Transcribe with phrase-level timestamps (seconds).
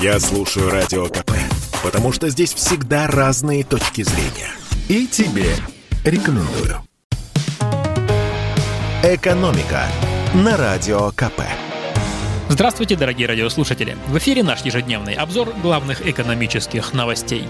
[0.00, 1.32] Я слушаю Радио КП,
[1.82, 4.50] потому что здесь всегда разные точки зрения.
[4.88, 5.54] И тебе
[6.06, 6.82] рекомендую.
[9.02, 9.82] «Экономика»
[10.32, 11.42] на Радио КП.
[12.50, 13.96] Здравствуйте, дорогие радиослушатели!
[14.08, 17.44] В эфире наш ежедневный обзор главных экономических новостей.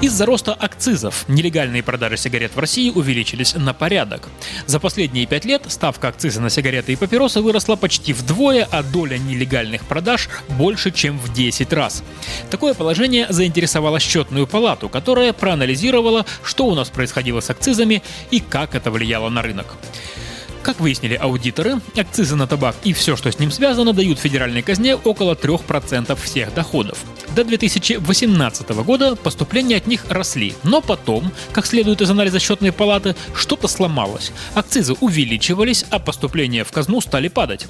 [0.00, 4.30] Из-за роста акцизов нелегальные продажи сигарет в России увеличились на порядок.
[4.64, 9.18] За последние пять лет ставка акциза на сигареты и папиросы выросла почти вдвое, а доля
[9.18, 12.02] нелегальных продаж больше, чем в 10 раз.
[12.50, 18.74] Такое положение заинтересовало счетную палату, которая проанализировала, что у нас происходило с акцизами и как
[18.74, 19.76] это влияло на рынок.
[20.62, 24.94] Как выяснили аудиторы, акцизы на табак и все, что с ним связано, дают федеральной казне
[24.94, 26.98] около 3% всех доходов.
[27.34, 33.16] До 2018 года поступления от них росли, но потом, как следует из анализа счетной палаты,
[33.34, 34.32] что-то сломалось.
[34.54, 37.68] Акцизы увеличивались, а поступления в казну стали падать.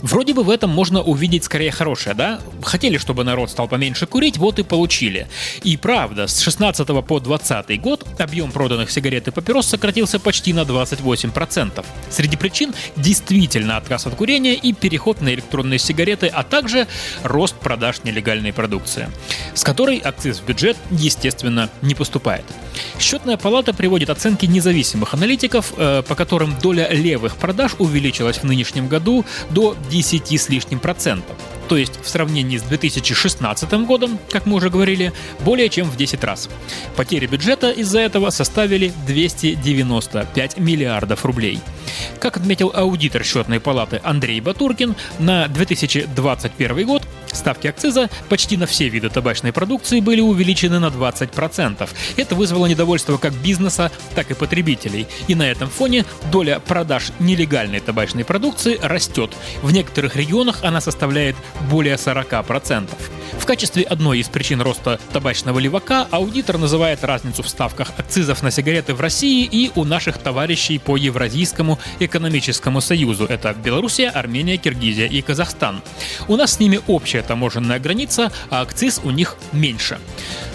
[0.00, 2.40] Вроде бы в этом можно увидеть скорее хорошее, да?
[2.62, 5.26] Хотели, чтобы народ стал поменьше курить, вот и получили.
[5.64, 10.60] И правда, с 16 по 20 год объем проданных сигарет и папирос сократился почти на
[10.60, 11.84] 28%.
[12.10, 16.86] Среди причин действительно отказ от курения и переход на электронные сигареты, а также
[17.22, 18.99] рост продаж нелегальной продукции,
[19.54, 22.44] с которой акциз в бюджет, естественно, не поступает.
[22.98, 28.88] Счетная палата приводит оценки независимых аналитиков, э, по которым доля левых продаж увеличилась в нынешнем
[28.88, 31.36] году до 10 с лишним процентов
[31.70, 35.12] то есть в сравнении с 2016 годом, как мы уже говорили,
[35.44, 36.48] более чем в 10 раз.
[36.96, 41.60] Потери бюджета из-за этого составили 295 миллиардов рублей.
[42.18, 47.04] Как отметил аудитор счетной палаты Андрей Батуркин, на 2021 год
[47.36, 51.88] ставки акциза почти на все виды табачной продукции были увеличены на 20%.
[52.16, 55.06] Это вызвало недовольство как бизнеса, так и потребителей.
[55.28, 59.34] И на этом фоне доля продаж нелегальной табачной продукции растет.
[59.62, 61.36] В некоторых регионах она составляет
[61.70, 62.88] более 40%.
[63.38, 68.50] В качестве одной из причин роста табачного левака аудитор называет разницу в ставках акцизов на
[68.50, 73.24] сигареты в России и у наших товарищей по Евразийскому экономическому союзу.
[73.24, 75.82] Это Белоруссия, Армения, Киргизия и Казахстан.
[76.28, 79.98] У нас с ними общая таможенная граница, а акциз у них меньше.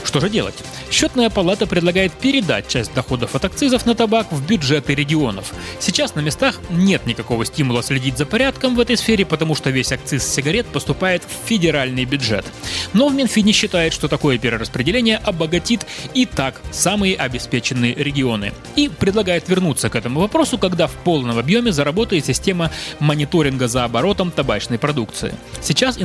[0.04, 0.56] Что же делать?
[0.92, 5.52] Счетная палата предлагает передать часть доходов от акцизов на табак в бюджеты регионов.
[5.80, 9.92] Сейчас на местах нет никакого стимула следить за порядком в этой сфере, потому что весь
[9.92, 12.46] акциз сигарет поступает в федеральный бюджет.
[12.94, 18.54] Но в Минфине считает, что такое перераспределение обогатит и так самые обеспеченные регионы.
[18.76, 24.32] И предлагает вернуться к этому вопросу, когда в полном объеме заработает система мониторинга за оборотом
[24.32, 25.34] табачной продукции.
[25.62, 25.98] Сейчас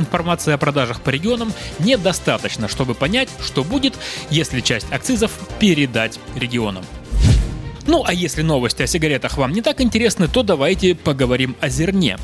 [0.51, 3.95] информации о продажах по регионам недостаточно, чтобы понять, что будет
[4.29, 6.85] если часть акцизов передать регионам.
[7.91, 12.17] Ну а если новости о сигаретах вам не так интересны, то давайте поговорим о зерне.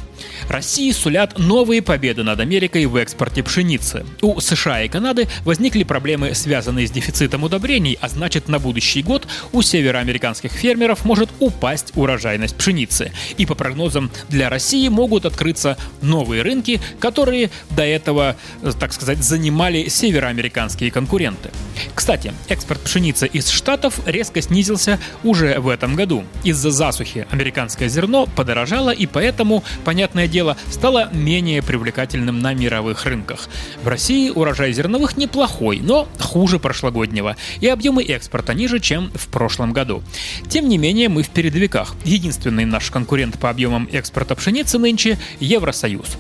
[0.48, 4.06] России сулят новые победы над Америкой в экспорте пшеницы.
[4.22, 9.28] У США и Канады возникли проблемы, связанные с дефицитом удобрений, а значит на будущий год
[9.52, 13.12] у североамериканских фермеров может упасть урожайность пшеницы.
[13.36, 18.38] И по прогнозам для России могут открыться новые рынки, которые до этого,
[18.80, 21.52] так сказать, занимали североамериканские конкуренты.
[21.94, 26.24] Кстати, экспорт пшеницы из Штатов резко снизился уже в этом году.
[26.44, 33.50] Из-за засухи американское зерно подорожало и поэтому, понятное дело, стало менее привлекательным на мировых рынках.
[33.84, 39.74] В России урожай зерновых неплохой, но хуже прошлогоднего, и объемы экспорта ниже, чем в прошлом
[39.74, 40.04] году.
[40.50, 41.96] Тем не менее, мы в передовиках.
[42.04, 46.18] Единственный наш конкурент по объемам экспорта пшеницы нынче– Евросоюз.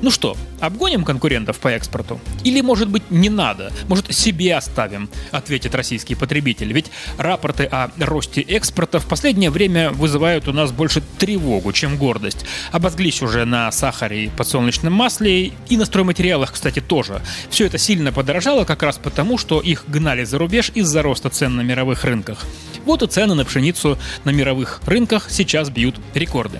[0.00, 2.20] Ну что, обгоним конкурентов по экспорту?
[2.44, 3.72] Или, может быть, не надо?
[3.88, 5.10] Может, себе оставим?
[5.32, 6.72] Ответит российский потребитель.
[6.72, 6.86] Ведь
[7.16, 12.44] рапорты о росте экспорта в последнее время вызывают у нас больше тревогу, чем гордость.
[12.70, 17.20] Обозглись уже на сахаре и подсолнечном масле, и на стройматериалах, кстати, тоже.
[17.50, 21.56] Все это сильно подорожало как раз потому, что их гнали за рубеж из-за роста цен
[21.56, 22.46] на мировых рынках.
[22.88, 26.58] Вот и цены на пшеницу на мировых рынках сейчас бьют рекорды.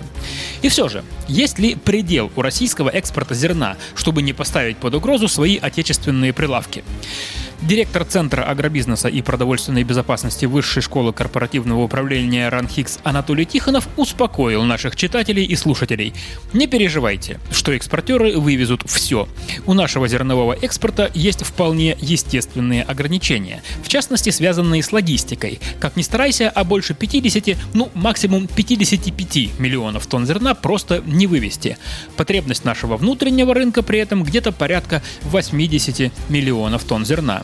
[0.61, 5.27] И все же, есть ли предел у российского экспорта зерна, чтобы не поставить под угрозу
[5.27, 6.83] свои отечественные прилавки.
[7.61, 14.95] Директор Центра агробизнеса и продовольственной безопасности Высшей школы корпоративного управления РАНХИКС Анатолий Тихонов успокоил наших
[14.95, 16.13] читателей и слушателей.
[16.53, 19.27] Не переживайте, что экспортеры вывезут все.
[19.65, 25.59] У нашего зернового экспорта есть вполне естественные ограничения, в частности связанные с логистикой.
[25.81, 31.77] Как ни старайся, а больше 50, ну максимум 55 миллионов тонн зерна просто не вывести.
[32.15, 37.43] Потребность нашего внутреннего рынка при этом где-то порядка 80 миллионов тонн зерна.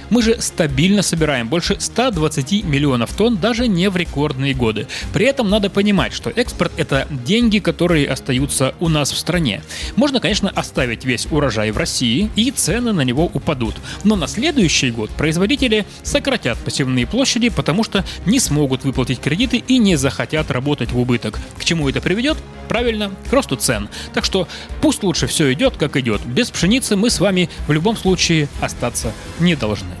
[0.11, 4.87] Мы же стабильно собираем больше 120 миллионов тонн даже не в рекордные годы.
[5.13, 9.63] При этом надо понимать, что экспорт это деньги, которые остаются у нас в стране.
[9.95, 13.75] Можно, конечно, оставить весь урожай в России, и цены на него упадут.
[14.03, 19.77] Но на следующий год производители сократят посевные площади, потому что не смогут выплатить кредиты и
[19.77, 21.39] не захотят работать в убыток.
[21.57, 22.37] К чему это приведет?
[22.67, 23.87] Правильно, к росту цен.
[24.13, 24.49] Так что
[24.81, 26.25] пусть лучше все идет, как идет.
[26.25, 30.00] Без пшеницы мы с вами в любом случае остаться не должны.